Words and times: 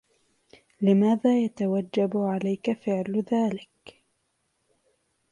لماذا 0.81 1.37
يتوجب 1.43 2.17
عليك 2.17 2.71
فعل 2.71 3.23
ذلك؟ 3.33 3.95